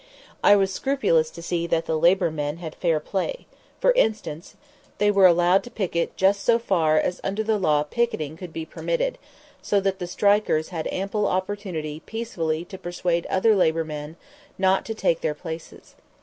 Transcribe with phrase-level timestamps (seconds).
[0.43, 4.55] I was scrupulous to see that the labor men had fair play; that, for instance,
[4.97, 8.65] they were allowed to picket just so far as under the law picketing could be
[8.65, 9.19] permitted,
[9.61, 14.15] so that the strikers had ample opportunity peacefully to persuade other labor men
[14.57, 15.93] not to take their places.